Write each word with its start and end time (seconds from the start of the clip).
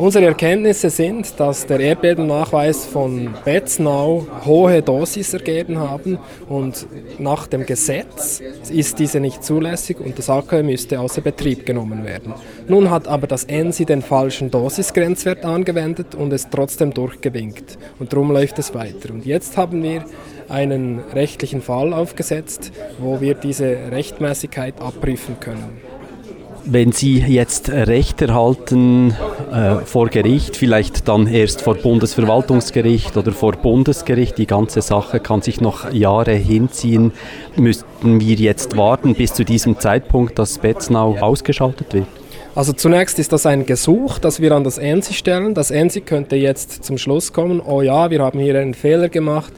Unsere 0.00 0.24
Erkenntnisse 0.24 0.88
sind, 0.88 1.38
dass 1.38 1.66
der 1.66 1.78
Erdbebennachweis 1.78 2.86
von 2.86 3.34
Betznau 3.44 4.26
hohe 4.46 4.80
Dosis 4.80 5.34
ergeben 5.34 5.78
haben 5.78 6.18
und 6.48 6.86
nach 7.18 7.46
dem 7.46 7.66
Gesetz 7.66 8.40
ist 8.70 8.98
diese 8.98 9.20
nicht 9.20 9.44
zulässig 9.44 10.00
und 10.00 10.18
das 10.18 10.30
AKW 10.30 10.62
müsste 10.62 11.00
außer 11.00 11.20
Betrieb 11.20 11.66
genommen 11.66 12.06
werden. 12.06 12.32
Nun 12.66 12.88
hat 12.88 13.08
aber 13.08 13.26
das 13.26 13.44
ENSI 13.44 13.84
den 13.84 14.00
falschen 14.00 14.50
Dosisgrenzwert 14.50 15.44
angewendet 15.44 16.14
und 16.14 16.32
es 16.32 16.48
trotzdem 16.48 16.94
durchgewinkt 16.94 17.76
und 17.98 18.10
darum 18.10 18.32
läuft 18.32 18.58
es 18.58 18.72
weiter. 18.72 19.12
Und 19.12 19.26
jetzt 19.26 19.58
haben 19.58 19.82
wir 19.82 20.06
einen 20.48 21.00
rechtlichen 21.12 21.60
Fall 21.60 21.92
aufgesetzt, 21.92 22.72
wo 22.98 23.20
wir 23.20 23.34
diese 23.34 23.76
Rechtmäßigkeit 23.90 24.80
abprüfen 24.80 25.38
können 25.40 25.90
wenn 26.64 26.92
Sie 26.92 27.18
jetzt 27.18 27.70
Recht 27.70 28.20
erhalten 28.22 29.14
äh, 29.50 29.84
vor 29.84 30.08
Gericht, 30.08 30.56
vielleicht 30.56 31.08
dann 31.08 31.26
erst 31.26 31.62
vor 31.62 31.74
Bundesverwaltungsgericht 31.74 33.16
oder 33.16 33.32
vor 33.32 33.52
Bundesgericht, 33.52 34.38
die 34.38 34.46
ganze 34.46 34.82
Sache 34.82 35.20
kann 35.20 35.42
sich 35.42 35.60
noch 35.60 35.92
Jahre 35.92 36.32
hinziehen, 36.32 37.12
müssten 37.56 38.20
wir 38.20 38.36
jetzt 38.36 38.76
warten 38.76 39.14
bis 39.14 39.34
zu 39.34 39.44
diesem 39.44 39.78
Zeitpunkt, 39.78 40.38
dass 40.38 40.58
Betznau 40.58 41.16
ausgeschaltet 41.20 41.92
wird? 41.94 42.06
Also 42.54 42.72
zunächst 42.72 43.18
ist 43.18 43.32
das 43.32 43.46
ein 43.46 43.64
Gesuch, 43.66 44.18
das 44.18 44.40
wir 44.40 44.52
an 44.52 44.64
das 44.64 44.78
ENSI 44.78 45.14
stellen. 45.14 45.54
Das 45.54 45.70
ENSI 45.70 46.00
könnte 46.00 46.36
jetzt 46.36 46.84
zum 46.84 46.98
Schluss 46.98 47.32
kommen, 47.32 47.60
oh 47.60 47.80
ja, 47.80 48.10
wir 48.10 48.22
haben 48.22 48.40
hier 48.40 48.58
einen 48.58 48.74
Fehler 48.74 49.08
gemacht 49.08 49.52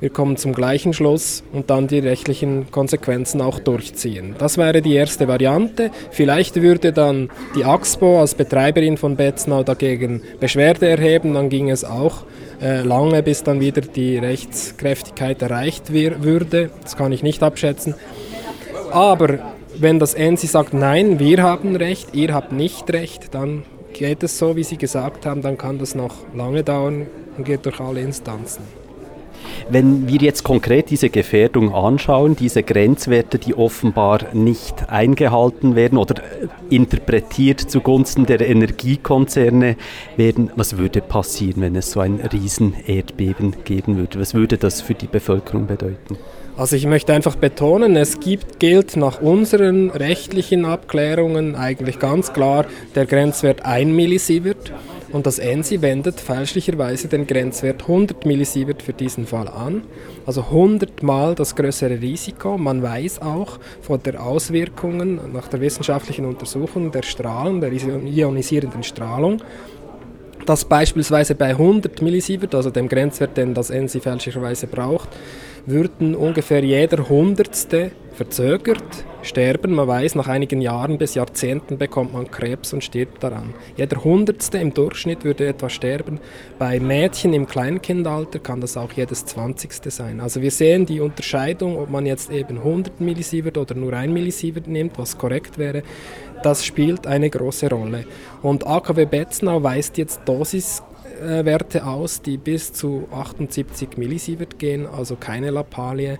wir 0.00 0.10
kommen 0.10 0.36
zum 0.36 0.52
gleichen 0.52 0.92
Schluss 0.92 1.42
und 1.52 1.70
dann 1.70 1.88
die 1.88 1.98
rechtlichen 1.98 2.70
Konsequenzen 2.70 3.40
auch 3.40 3.58
durchziehen. 3.58 4.36
Das 4.38 4.56
wäre 4.56 4.80
die 4.80 4.94
erste 4.94 5.26
Variante. 5.26 5.90
Vielleicht 6.10 6.56
würde 6.62 6.92
dann 6.92 7.30
die 7.56 7.64
AXPO 7.64 8.20
als 8.20 8.34
Betreiberin 8.34 8.96
von 8.96 9.16
Betznau 9.16 9.62
dagegen 9.64 10.22
Beschwerde 10.38 10.88
erheben, 10.88 11.34
dann 11.34 11.48
ging 11.48 11.70
es 11.70 11.84
auch 11.84 12.24
äh, 12.62 12.82
lange, 12.82 13.22
bis 13.22 13.42
dann 13.42 13.60
wieder 13.60 13.80
die 13.80 14.18
Rechtskräftigkeit 14.18 15.42
erreicht 15.42 15.92
würde. 15.92 16.70
Das 16.82 16.96
kann 16.96 17.12
ich 17.12 17.22
nicht 17.22 17.42
abschätzen. 17.42 17.94
Aber 18.90 19.38
wenn 19.76 19.98
das 19.98 20.14
ENSI 20.14 20.46
sagt, 20.46 20.74
nein, 20.74 21.18
wir 21.18 21.42
haben 21.42 21.76
Recht, 21.76 22.14
ihr 22.14 22.34
habt 22.34 22.52
nicht 22.52 22.90
Recht, 22.92 23.34
dann 23.34 23.64
geht 23.92 24.22
es 24.22 24.38
so, 24.38 24.56
wie 24.56 24.64
Sie 24.64 24.76
gesagt 24.76 25.26
haben, 25.26 25.42
dann 25.42 25.58
kann 25.58 25.78
das 25.78 25.94
noch 25.94 26.14
lange 26.34 26.62
dauern 26.62 27.06
und 27.36 27.44
geht 27.44 27.66
durch 27.66 27.80
alle 27.80 28.00
Instanzen. 28.00 28.62
Wenn 29.68 30.08
wir 30.08 30.20
jetzt 30.20 30.44
konkret 30.44 30.90
diese 30.90 31.10
Gefährdung 31.10 31.74
anschauen, 31.74 32.36
diese 32.36 32.62
Grenzwerte, 32.62 33.38
die 33.38 33.54
offenbar 33.54 34.20
nicht 34.32 34.88
eingehalten 34.88 35.76
werden 35.76 35.98
oder 35.98 36.22
interpretiert 36.70 37.60
zugunsten 37.60 38.26
der 38.26 38.40
Energiekonzerne 38.40 39.76
werden, 40.16 40.50
was 40.56 40.78
würde 40.78 41.00
passieren, 41.00 41.62
wenn 41.62 41.76
es 41.76 41.90
so 41.90 42.00
ein 42.00 42.20
Riesenerdbeben 42.20 43.56
geben 43.64 43.96
würde? 43.96 44.20
Was 44.20 44.34
würde 44.34 44.58
das 44.58 44.80
für 44.80 44.94
die 44.94 45.06
Bevölkerung 45.06 45.66
bedeuten? 45.66 46.16
Also 46.58 46.74
ich 46.74 46.86
möchte 46.86 47.14
einfach 47.14 47.36
betonen, 47.36 47.94
es 47.94 48.18
gibt, 48.18 48.58
gilt 48.58 48.96
nach 48.96 49.20
unseren 49.20 49.90
rechtlichen 49.90 50.64
Abklärungen 50.64 51.54
eigentlich 51.54 52.00
ganz 52.00 52.32
klar 52.32 52.66
der 52.96 53.06
Grenzwert 53.06 53.64
1 53.64 53.94
Millisievert. 53.94 54.72
Und 55.10 55.26
das 55.26 55.38
ENSI 55.38 55.80
wendet 55.80 56.20
fälschlicherweise 56.20 57.08
den 57.08 57.26
Grenzwert 57.26 57.82
100 57.82 58.26
Millisievert 58.26 58.82
für 58.82 58.92
diesen 58.92 59.26
Fall 59.26 59.48
an. 59.48 59.82
Also 60.26 60.42
100 60.42 61.02
Mal 61.02 61.34
das 61.34 61.56
größere 61.56 62.00
Risiko. 62.00 62.58
Man 62.58 62.82
weiß 62.82 63.22
auch 63.22 63.58
von 63.80 64.02
der 64.02 64.22
Auswirkungen 64.22 65.20
nach 65.32 65.48
der 65.48 65.62
wissenschaftlichen 65.62 66.26
Untersuchung 66.26 66.92
der 66.92 67.02
Strahlen, 67.02 67.62
der 67.62 67.72
ionisierenden 67.72 68.82
Strahlung, 68.82 69.42
dass 70.44 70.66
beispielsweise 70.66 71.34
bei 71.34 71.48
100 71.48 72.02
Millisievert, 72.02 72.54
also 72.54 72.70
dem 72.70 72.88
Grenzwert, 72.88 73.36
den 73.36 73.54
das 73.54 73.70
ENSI 73.70 74.00
fälschlicherweise 74.00 74.66
braucht, 74.66 75.08
würden 75.68 76.14
ungefähr 76.14 76.64
jeder 76.64 77.08
Hundertste 77.08 77.90
verzögert 78.12 79.04
sterben. 79.22 79.74
Man 79.74 79.86
weiß, 79.86 80.14
nach 80.14 80.26
einigen 80.26 80.60
Jahren 80.60 80.98
bis 80.98 81.14
Jahrzehnten 81.14 81.78
bekommt 81.78 82.12
man 82.12 82.30
Krebs 82.30 82.72
und 82.72 82.82
stirbt 82.82 83.22
daran. 83.22 83.54
Jeder 83.76 84.02
Hundertste 84.02 84.58
im 84.58 84.74
Durchschnitt 84.74 85.24
würde 85.24 85.46
etwa 85.46 85.68
sterben. 85.68 86.18
Bei 86.58 86.80
Mädchen 86.80 87.34
im 87.34 87.46
Kleinkindalter 87.46 88.38
kann 88.38 88.60
das 88.60 88.76
auch 88.76 88.92
jedes 88.92 89.26
Zwanzigste 89.26 89.90
sein. 89.90 90.20
Also 90.20 90.40
wir 90.42 90.50
sehen 90.50 90.86
die 90.86 91.00
Unterscheidung, 91.00 91.78
ob 91.78 91.90
man 91.90 92.06
jetzt 92.06 92.30
eben 92.30 92.58
100 92.58 93.00
Millisievert 93.00 93.58
oder 93.58 93.74
nur 93.74 93.92
1 93.92 94.12
Millisievert 94.12 94.66
nimmt, 94.66 94.98
was 94.98 95.18
korrekt 95.18 95.58
wäre, 95.58 95.82
das 96.42 96.64
spielt 96.64 97.06
eine 97.06 97.30
große 97.30 97.68
Rolle. 97.68 98.04
Und 98.42 98.66
AKW 98.66 99.04
Betznau 99.04 99.62
weist 99.62 99.98
jetzt 99.98 100.20
Dosis 100.24 100.82
Werte 101.20 101.86
aus, 101.86 102.22
die 102.22 102.36
bis 102.36 102.72
zu 102.72 103.08
78 103.10 103.96
Millisievert 103.96 104.58
gehen, 104.58 104.86
also 104.86 105.16
keine 105.16 105.50
Lappalie. 105.50 106.18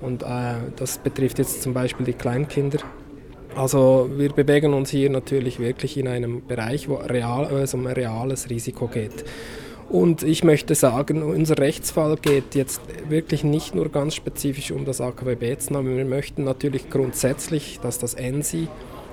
Und 0.00 0.22
äh, 0.22 0.54
das 0.76 0.98
betrifft 0.98 1.38
jetzt 1.38 1.62
zum 1.62 1.74
Beispiel 1.74 2.06
die 2.06 2.12
Kleinkinder. 2.12 2.78
Also 3.54 4.08
wir 4.16 4.32
bewegen 4.32 4.72
uns 4.74 4.90
hier 4.90 5.10
natürlich 5.10 5.58
wirklich 5.58 5.96
in 5.96 6.08
einem 6.08 6.46
Bereich, 6.46 6.88
wo 6.88 6.94
real, 6.94 7.46
also 7.46 7.76
um 7.76 7.86
ein 7.86 7.94
reales 7.94 8.48
Risiko 8.48 8.86
geht. 8.86 9.24
Und 9.88 10.22
ich 10.22 10.44
möchte 10.44 10.76
sagen, 10.76 11.24
unser 11.24 11.58
Rechtsfall 11.58 12.16
geht 12.16 12.54
jetzt 12.54 12.80
wirklich 13.08 13.42
nicht 13.42 13.74
nur 13.74 13.88
ganz 13.88 14.14
spezifisch 14.14 14.70
um 14.70 14.84
das 14.84 15.00
AKW 15.00 15.34
Beetznau, 15.34 15.84
wir 15.84 16.04
möchten 16.04 16.44
natürlich 16.44 16.90
grundsätzlich, 16.90 17.80
dass 17.82 17.98
das 17.98 18.14
ENSI 18.14 18.68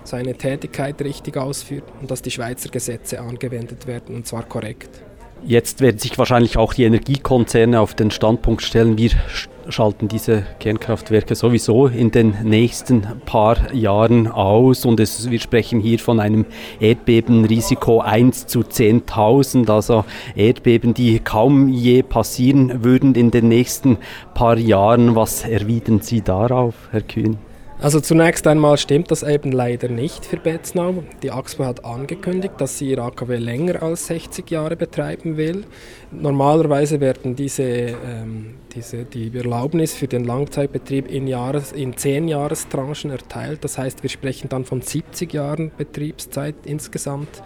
seine 0.07 0.35
Tätigkeit 0.35 1.01
richtig 1.01 1.37
ausführt 1.37 1.83
und 2.01 2.09
dass 2.09 2.21
die 2.21 2.31
Schweizer 2.31 2.69
Gesetze 2.69 3.19
angewendet 3.19 3.87
werden, 3.87 4.15
und 4.15 4.25
zwar 4.25 4.43
korrekt. 4.43 5.01
Jetzt 5.45 5.81
werden 5.81 5.99
sich 5.99 6.17
wahrscheinlich 6.17 6.57
auch 6.57 6.73
die 6.73 6.83
Energiekonzerne 6.83 7.79
auf 7.79 7.93
den 7.93 8.09
Standpunkt 8.09 8.63
stellen, 8.63 8.97
wir 8.97 9.11
schalten 9.69 10.07
diese 10.07 10.45
Kernkraftwerke 10.59 11.35
sowieso 11.35 11.87
in 11.87 12.11
den 12.11 12.35
nächsten 12.43 13.05
paar 13.25 13.73
Jahren 13.73 14.27
aus 14.27 14.85
und 14.85 14.99
es, 14.99 15.29
wir 15.29 15.39
sprechen 15.39 15.79
hier 15.79 15.99
von 15.99 16.19
einem 16.19 16.45
Erdbebenrisiko 16.79 17.99
1 17.99 18.47
zu 18.47 18.61
10.000, 18.61 19.69
also 19.69 20.05
Erdbeben, 20.35 20.93
die 20.93 21.19
kaum 21.19 21.69
je 21.69 22.01
passieren 22.01 22.83
würden 22.83 23.13
in 23.15 23.29
den 23.31 23.49
nächsten 23.49 23.97
paar 24.33 24.57
Jahren. 24.57 25.15
Was 25.15 25.43
erwidern 25.43 26.01
Sie 26.01 26.21
darauf, 26.21 26.73
Herr 26.91 27.01
Kühn? 27.01 27.37
Also 27.79 27.99
zunächst 27.99 28.47
einmal 28.47 28.75
stimmt 28.79 29.11
das 29.11 29.21
eben 29.21 29.51
leider 29.51 29.87
nicht 29.87 30.25
für 30.25 30.37
Betznau. 30.37 31.03
Die 31.21 31.29
AXPO 31.29 31.63
hat 31.63 31.85
angekündigt, 31.85 32.55
dass 32.57 32.79
sie 32.79 32.89
ihr 32.89 32.97
AKW 32.97 33.37
länger 33.37 33.83
als 33.83 34.07
60 34.07 34.49
Jahre 34.49 34.75
betreiben 34.75 35.37
will. 35.37 35.63
Normalerweise 36.09 36.99
werden 37.01 37.35
diese, 37.35 37.63
ähm, 37.63 38.55
diese, 38.73 39.05
die 39.05 39.31
Erlaubnis 39.37 39.93
für 39.93 40.07
den 40.07 40.23
Langzeitbetrieb 40.23 41.07
in, 41.07 41.27
Jahres-, 41.27 41.71
in 41.71 41.95
10 41.95 42.27
Jahrestranchen 42.27 43.11
erteilt. 43.11 43.63
Das 43.63 43.77
heißt, 43.77 44.01
wir 44.01 44.09
sprechen 44.09 44.49
dann 44.49 44.65
von 44.65 44.81
70 44.81 45.31
Jahren 45.31 45.69
Betriebszeit 45.77 46.55
insgesamt 46.65 47.43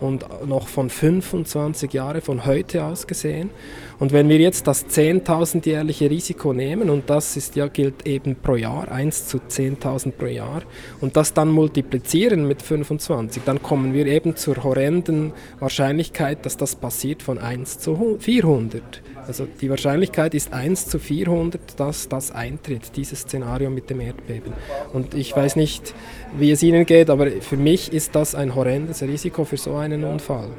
und 0.00 0.24
noch 0.46 0.68
von 0.68 0.88
25 0.88 1.92
Jahren 1.92 2.22
von 2.22 2.46
heute 2.46 2.84
aus 2.84 3.06
gesehen. 3.06 3.50
Und 3.98 4.12
wenn 4.12 4.28
wir 4.28 4.38
jetzt 4.38 4.66
das 4.66 4.86
10.000 4.86 5.66
jährliche 5.66 6.08
Risiko 6.08 6.52
nehmen, 6.52 6.88
und 6.88 7.10
das 7.10 7.36
ist 7.36 7.54
ja, 7.54 7.68
gilt 7.68 8.06
eben 8.06 8.36
pro 8.36 8.56
Jahr, 8.56 8.90
1 8.90 9.26
zu 9.26 9.38
10.000 9.76 10.12
pro 10.12 10.26
Jahr, 10.26 10.62
und 11.00 11.16
das 11.16 11.34
dann 11.34 11.48
multiplizieren 11.48 12.46
mit 12.46 12.62
25, 12.62 13.42
dann 13.44 13.62
kommen 13.62 13.94
wir 13.94 14.06
eben 14.06 14.36
zur 14.36 14.62
horrenden 14.62 15.32
Wahrscheinlichkeit, 15.60 16.44
dass 16.46 16.56
das 16.56 16.76
passiert 16.76 17.22
von 17.22 17.38
1 17.38 17.78
zu 17.78 18.16
400. 18.18 19.02
Also 19.26 19.46
die 19.60 19.70
Wahrscheinlichkeit 19.70 20.34
ist 20.34 20.52
1 20.52 20.86
zu 20.86 20.98
400, 20.98 21.80
dass 21.80 22.08
das 22.08 22.30
eintritt, 22.30 22.96
dieses 22.96 23.20
Szenario 23.20 23.70
mit 23.70 23.88
dem 23.90 24.00
Erdbeben. 24.00 24.52
Und 24.92 25.14
ich 25.14 25.34
weiß 25.34 25.56
nicht, 25.56 25.94
wie 26.36 26.50
es 26.50 26.62
Ihnen 26.62 26.84
geht, 26.84 27.10
aber 27.10 27.30
für 27.40 27.56
mich 27.56 27.92
ist 27.92 28.14
das 28.14 28.34
ein 28.34 28.54
horrendes 28.54 29.02
Risiko 29.02 29.44
für 29.44 29.56
so 29.56 29.76
einen 29.76 30.04
Unfall. 30.04 30.50